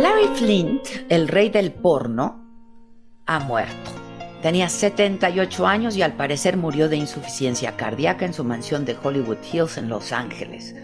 Larry 0.00 0.28
Flint, 0.36 0.88
el 1.10 1.28
rey 1.28 1.50
del 1.50 1.70
porno, 1.70 2.48
ha 3.26 3.40
muerto. 3.40 3.90
Tenía 4.40 4.70
78 4.70 5.66
años 5.66 5.98
y 5.98 6.02
al 6.02 6.14
parecer 6.14 6.56
murió 6.56 6.88
de 6.88 6.96
insuficiencia 6.96 7.76
cardíaca 7.76 8.24
en 8.24 8.32
su 8.32 8.42
mansión 8.42 8.86
de 8.86 8.96
Hollywood 9.00 9.36
Hills 9.52 9.76
en 9.76 9.90
Los 9.90 10.12
Ángeles. 10.12 10.74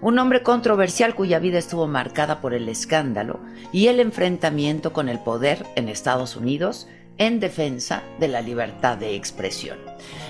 Un 0.00 0.18
hombre 0.18 0.42
controversial 0.42 1.14
cuya 1.14 1.40
vida 1.40 1.58
estuvo 1.58 1.86
marcada 1.86 2.40
por 2.40 2.54
el 2.54 2.66
escándalo 2.70 3.40
y 3.70 3.88
el 3.88 4.00
enfrentamiento 4.00 4.94
con 4.94 5.10
el 5.10 5.18
poder 5.18 5.66
en 5.76 5.90
Estados 5.90 6.34
Unidos 6.34 6.88
en 7.18 7.40
defensa 7.40 8.02
de 8.18 8.28
la 8.28 8.40
libertad 8.40 8.96
de 8.98 9.14
expresión. 9.14 9.78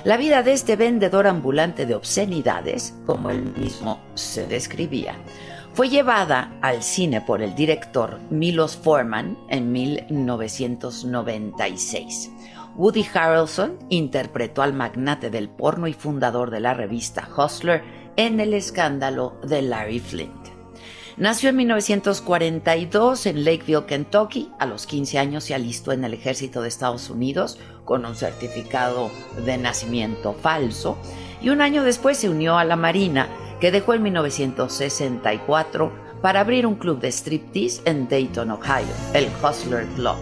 La 0.04 0.16
vida 0.16 0.42
de 0.42 0.52
este 0.52 0.76
vendedor 0.76 1.26
ambulante 1.26 1.86
de 1.86 1.94
obscenidades, 1.94 2.94
como 3.06 3.30
él 3.30 3.52
mismo 3.56 4.00
se 4.14 4.46
describía, 4.46 5.16
fue 5.74 5.88
llevada 5.88 6.56
al 6.62 6.82
cine 6.82 7.20
por 7.20 7.42
el 7.42 7.54
director 7.54 8.18
Milos 8.30 8.76
Forman 8.76 9.38
en 9.48 9.70
1996. 9.72 12.30
Woody 12.76 13.06
Harrelson 13.12 13.78
interpretó 13.88 14.62
al 14.62 14.72
magnate 14.72 15.30
del 15.30 15.48
porno 15.48 15.86
y 15.86 15.92
fundador 15.92 16.50
de 16.50 16.58
la 16.60 16.74
revista 16.74 17.28
Hustler 17.36 17.82
en 18.16 18.40
el 18.40 18.54
escándalo 18.54 19.36
de 19.42 19.62
Larry 19.62 20.00
Flint. 20.00 20.43
Nació 21.16 21.50
en 21.50 21.56
1942 21.56 23.26
en 23.26 23.44
Lakeville, 23.44 23.86
Kentucky. 23.86 24.50
A 24.58 24.66
los 24.66 24.86
15 24.86 25.20
años 25.20 25.44
se 25.44 25.54
alistó 25.54 25.92
en 25.92 26.02
el 26.02 26.12
ejército 26.12 26.60
de 26.60 26.66
Estados 26.66 27.08
Unidos 27.08 27.60
con 27.84 28.04
un 28.04 28.16
certificado 28.16 29.12
de 29.44 29.56
nacimiento 29.56 30.32
falso 30.32 30.98
y 31.40 31.50
un 31.50 31.60
año 31.60 31.84
después 31.84 32.18
se 32.18 32.28
unió 32.28 32.58
a 32.58 32.64
la 32.64 32.74
Marina 32.74 33.28
que 33.60 33.70
dejó 33.70 33.94
en 33.94 34.02
1964 34.02 35.92
para 36.20 36.40
abrir 36.40 36.66
un 36.66 36.74
club 36.74 36.98
de 37.00 37.12
striptease 37.12 37.82
en 37.84 38.08
Dayton, 38.08 38.50
Ohio, 38.50 38.88
el 39.12 39.28
Hustler 39.40 39.86
Club, 39.94 40.16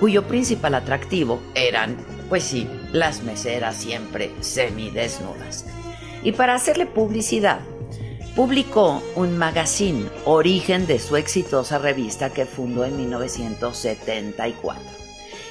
cuyo 0.00 0.26
principal 0.26 0.74
atractivo 0.74 1.40
eran, 1.54 1.96
pues 2.28 2.42
sí, 2.42 2.66
las 2.90 3.22
meseras 3.22 3.76
siempre 3.76 4.32
semidesnudas. 4.40 5.66
Y 6.24 6.32
para 6.32 6.54
hacerle 6.54 6.86
publicidad, 6.86 7.60
publicó 8.34 9.02
un 9.14 9.36
magazine, 9.36 10.08
origen 10.24 10.86
de 10.86 10.98
su 10.98 11.16
exitosa 11.16 11.78
revista 11.78 12.30
que 12.30 12.46
fundó 12.46 12.84
en 12.84 12.96
1974. 12.96 14.82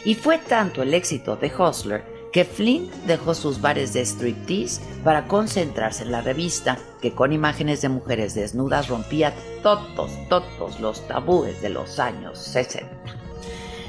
Y 0.03 0.16
fue 0.16 0.40
tanto 0.40 0.81
el 0.81 0.94
éxito 0.94 1.36
de 1.36 1.52
Hustler 1.56 2.03
que 2.34 2.46
Flint 2.46 2.92
dejó 3.06 3.36
sus 3.36 3.62
bares 3.62 3.94
de 3.94 4.02
striptease 4.02 4.81
para 5.03 5.28
concentrarse 5.28 6.03
en 6.03 6.12
la 6.12 6.22
revista, 6.22 6.80
que 7.02 7.14
con 7.14 7.34
imágenes 7.34 7.81
de 7.81 7.90
mujeres 7.90 8.34
desnudas 8.34 8.88
rompía 8.88 9.34
todos, 9.62 10.12
todos 10.30 10.80
los 10.80 11.08
tabúes 11.08 11.62
de 11.62 11.69
los 11.69 12.00
años 12.00 12.40
60. 12.40 12.88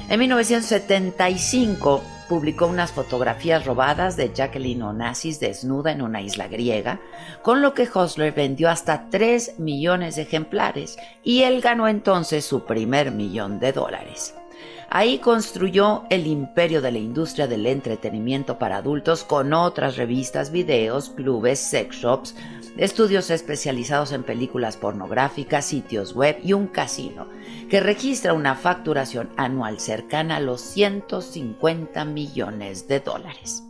En 0.09 0.19
1975 0.19 2.03
publicó 2.33 2.65
unas 2.65 2.91
fotografías 2.91 3.63
robadas 3.63 4.17
de 4.17 4.33
Jacqueline 4.33 4.81
Onassis 4.81 5.39
desnuda 5.39 5.91
en 5.91 6.01
una 6.01 6.19
isla 6.19 6.47
griega, 6.47 6.99
con 7.43 7.61
lo 7.61 7.75
que 7.75 7.87
Hostler 7.93 8.33
vendió 8.33 8.71
hasta 8.71 9.07
3 9.11 9.59
millones 9.59 10.15
de 10.15 10.23
ejemplares 10.23 10.97
y 11.23 11.43
él 11.43 11.61
ganó 11.61 11.87
entonces 11.87 12.43
su 12.43 12.65
primer 12.65 13.11
millón 13.11 13.59
de 13.59 13.71
dólares. 13.71 14.33
Ahí 14.95 15.17
construyó 15.17 16.03
el 16.11 16.27
imperio 16.27 16.79
de 16.79 16.91
la 16.91 16.99
industria 16.99 17.47
del 17.47 17.65
entretenimiento 17.65 18.59
para 18.59 18.77
adultos 18.77 19.23
con 19.23 19.51
otras 19.51 19.97
revistas, 19.97 20.51
videos, 20.51 21.09
clubes, 21.09 21.57
sex 21.57 21.95
shops, 21.95 22.35
estudios 22.77 23.31
especializados 23.31 24.11
en 24.11 24.21
películas 24.21 24.77
pornográficas, 24.77 25.65
sitios 25.65 26.13
web 26.13 26.37
y 26.43 26.53
un 26.53 26.67
casino 26.67 27.27
que 27.71 27.79
registra 27.79 28.33
una 28.33 28.53
facturación 28.53 29.31
anual 29.35 29.79
cercana 29.79 30.35
a 30.35 30.41
los 30.41 30.61
150 30.61 32.05
millones 32.05 32.87
de 32.87 32.99
dólares. 32.99 33.63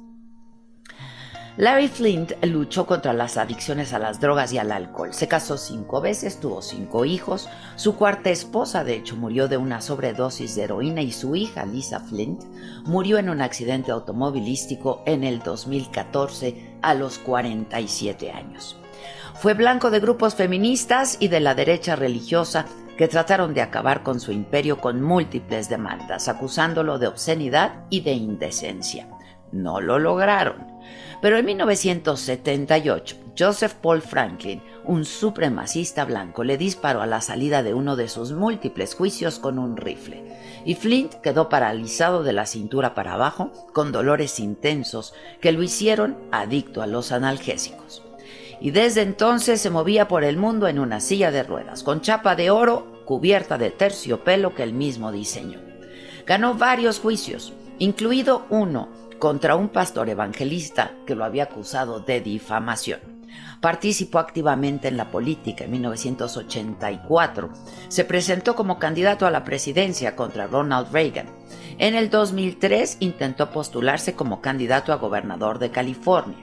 Larry 1.55 1.87
Flint 1.87 2.31
luchó 2.45 2.87
contra 2.87 3.13
las 3.13 3.37
adicciones 3.37 3.93
a 3.93 3.99
las 3.99 4.19
drogas 4.19 4.51
y 4.53 4.57
al 4.57 4.71
alcohol. 4.71 5.13
Se 5.13 5.27
casó 5.27 5.55
cinco 5.55 6.01
veces, 6.01 6.39
tuvo 6.39 6.63
cinco 6.63 7.05
hijos. 7.05 7.47
Su 7.75 7.95
cuarta 7.95 8.31
esposa, 8.31 8.83
de 8.83 8.95
hecho, 8.95 9.15
murió 9.15 9.47
de 9.47 9.57
una 9.57 9.79
sobredosis 9.79 10.55
de 10.55 10.63
heroína 10.63 11.03
y 11.03 11.11
su 11.11 11.35
hija, 11.35 11.63
Lisa 11.67 11.99
Flint, 11.99 12.41
murió 12.85 13.19
en 13.19 13.29
un 13.29 13.39
accidente 13.39 13.91
automovilístico 13.91 15.03
en 15.05 15.23
el 15.23 15.43
2014 15.43 16.77
a 16.81 16.95
los 16.95 17.19
47 17.19 18.31
años. 18.31 18.75
Fue 19.35 19.53
blanco 19.53 19.91
de 19.91 19.99
grupos 19.99 20.33
feministas 20.33 21.17
y 21.19 21.27
de 21.27 21.39
la 21.39 21.53
derecha 21.53 21.95
religiosa 21.95 22.65
que 22.97 23.07
trataron 23.07 23.53
de 23.53 23.61
acabar 23.61 24.01
con 24.01 24.19
su 24.19 24.31
imperio 24.31 24.79
con 24.79 25.03
múltiples 25.03 25.69
demandas, 25.69 26.29
acusándolo 26.29 26.97
de 26.97 27.07
obscenidad 27.07 27.85
y 27.91 28.01
de 28.01 28.13
indecencia. 28.13 29.07
No 29.53 29.79
lo 29.79 29.99
lograron 29.99 30.65
Pero 31.21 31.37
en 31.37 31.45
1978, 31.45 33.15
Joseph 33.37 33.75
Paul 33.75 34.01
Franklin, 34.01 34.61
un 34.83 35.05
supremacista 35.05 36.03
blanco, 36.03 36.43
le 36.43 36.57
disparó 36.57 37.01
a 37.01 37.07
la 37.07 37.21
salida 37.21 37.63
de 37.63 37.73
uno 37.73 37.95
de 37.95 38.09
sus 38.09 38.33
múltiples 38.33 38.95
juicios 38.95 39.39
con 39.39 39.57
un 39.59 39.77
rifle, 39.77 40.23
y 40.65 40.75
Flint 40.75 41.13
quedó 41.21 41.47
paralizado 41.47 42.23
de 42.23 42.33
la 42.33 42.45
cintura 42.45 42.93
para 42.93 43.13
abajo 43.13 43.51
con 43.73 43.91
dolores 43.91 44.39
intensos 44.39 45.13
que 45.39 45.51
lo 45.51 45.63
hicieron 45.63 46.17
adicto 46.31 46.81
a 46.81 46.87
los 46.87 47.11
analgésicos. 47.11 48.03
Y 48.59 48.71
desde 48.71 49.01
entonces 49.01 49.61
se 49.61 49.69
movía 49.69 50.07
por 50.07 50.23
el 50.23 50.37
mundo 50.37 50.67
en 50.67 50.79
una 50.79 50.99
silla 50.99 51.31
de 51.31 51.43
ruedas, 51.43 51.83
con 51.83 52.01
chapa 52.01 52.35
de 52.35 52.49
oro 52.49 53.03
cubierta 53.05 53.57
de 53.57 53.71
terciopelo 53.71 54.55
que 54.55 54.63
él 54.63 54.73
mismo 54.73 55.11
diseñó. 55.11 55.59
Ganó 56.25 56.55
varios 56.55 56.99
juicios, 56.99 57.53
incluido 57.79 58.45
uno 58.49 58.89
contra 59.19 59.55
un 59.55 59.69
pastor 59.69 60.09
evangelista 60.09 60.91
que 61.05 61.15
lo 61.15 61.23
había 61.23 61.43
acusado 61.43 61.99
de 61.99 62.21
difamación. 62.21 62.99
Participó 63.61 64.19
activamente 64.19 64.89
en 64.89 64.97
la 64.97 65.09
política 65.09 65.63
en 65.63 65.71
1984. 65.71 67.49
Se 67.87 68.03
presentó 68.03 68.55
como 68.55 68.79
candidato 68.79 69.25
a 69.25 69.31
la 69.31 69.43
presidencia 69.43 70.15
contra 70.15 70.47
Ronald 70.47 70.91
Reagan. 70.91 71.27
En 71.77 71.95
el 71.95 72.09
2003 72.09 72.97
intentó 72.99 73.49
postularse 73.51 74.13
como 74.13 74.41
candidato 74.41 74.91
a 74.91 74.97
gobernador 74.97 75.59
de 75.59 75.71
California. 75.71 76.37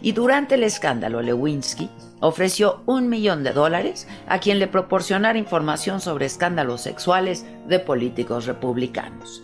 Y 0.00 0.12
durante 0.12 0.54
el 0.54 0.62
escándalo, 0.62 1.22
Lewinsky 1.22 1.90
ofreció 2.20 2.82
un 2.86 3.08
millón 3.08 3.42
de 3.42 3.52
dólares 3.52 4.06
a 4.26 4.38
quien 4.38 4.58
le 4.58 4.66
proporcionara 4.66 5.38
información 5.38 6.00
sobre 6.00 6.26
escándalos 6.26 6.82
sexuales 6.82 7.44
de 7.66 7.78
políticos 7.78 8.46
republicanos. 8.46 9.42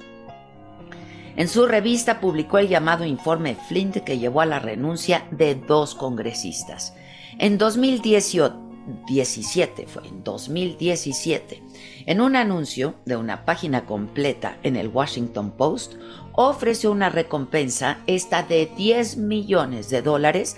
En 1.36 1.48
su 1.48 1.66
revista 1.66 2.20
publicó 2.20 2.58
el 2.58 2.68
llamado 2.68 3.04
informe 3.04 3.56
Flint 3.56 3.96
que 3.98 4.18
llevó 4.18 4.40
a 4.40 4.46
la 4.46 4.60
renuncia 4.60 5.26
de 5.32 5.56
dos 5.56 5.96
congresistas. 5.96 6.94
En 7.38 7.58
2017 7.58 9.86
fue 9.88 10.06
en 10.06 10.22
2017, 10.22 11.60
en 12.06 12.20
un 12.20 12.36
anuncio 12.36 12.94
de 13.04 13.16
una 13.16 13.44
página 13.44 13.84
completa 13.84 14.58
en 14.62 14.76
el 14.76 14.86
Washington 14.88 15.50
Post, 15.50 15.94
ofreció 16.32 16.92
una 16.92 17.08
recompensa 17.08 17.98
esta 18.06 18.44
de 18.44 18.70
10 18.76 19.16
millones 19.16 19.90
de 19.90 20.02
dólares 20.02 20.56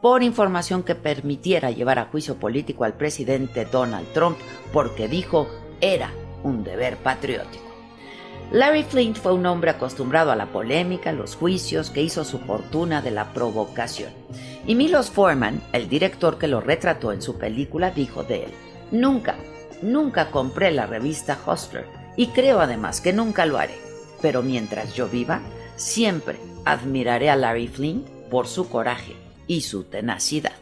por 0.00 0.22
información 0.22 0.84
que 0.84 0.94
permitiera 0.94 1.72
llevar 1.72 1.98
a 1.98 2.04
juicio 2.04 2.36
político 2.36 2.84
al 2.84 2.94
presidente 2.94 3.64
Donald 3.64 4.06
Trump 4.12 4.38
porque 4.72 5.08
dijo 5.08 5.48
era 5.80 6.12
un 6.44 6.62
deber 6.62 6.96
patriótico. 6.98 7.71
Larry 8.52 8.82
Flint 8.82 9.16
fue 9.16 9.32
un 9.32 9.46
hombre 9.46 9.70
acostumbrado 9.70 10.30
a 10.30 10.36
la 10.36 10.52
polémica, 10.52 11.10
los 11.12 11.36
juicios, 11.36 11.88
que 11.88 12.02
hizo 12.02 12.22
su 12.22 12.38
fortuna 12.38 13.00
de 13.00 13.10
la 13.10 13.32
provocación. 13.32 14.12
Y 14.66 14.74
Milos 14.74 15.10
Forman, 15.10 15.62
el 15.72 15.88
director 15.88 16.36
que 16.36 16.48
lo 16.48 16.60
retrató 16.60 17.12
en 17.12 17.22
su 17.22 17.38
película, 17.38 17.90
dijo 17.92 18.24
de 18.24 18.44
él, 18.44 18.50
Nunca, 18.90 19.36
nunca 19.80 20.30
compré 20.30 20.70
la 20.70 20.84
revista 20.84 21.38
Hustler 21.46 21.86
y 22.14 22.26
creo 22.26 22.60
además 22.60 23.00
que 23.00 23.14
nunca 23.14 23.46
lo 23.46 23.56
haré. 23.56 23.78
Pero 24.20 24.42
mientras 24.42 24.92
yo 24.92 25.08
viva, 25.08 25.40
siempre 25.76 26.36
admiraré 26.66 27.30
a 27.30 27.36
Larry 27.36 27.68
Flint 27.68 28.06
por 28.30 28.46
su 28.46 28.68
coraje 28.68 29.16
y 29.46 29.62
su 29.62 29.84
tenacidad. 29.84 30.61